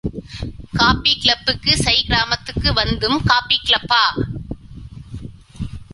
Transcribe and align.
Copy 0.73 1.11
கிளப்புக்கு 1.17 1.73
சை 1.77 1.95
கிராமத்துக்கு 2.03 2.73
வந்தும் 2.73 3.17
காப்பி 3.23 3.57
கிளப்பா? 3.63 4.03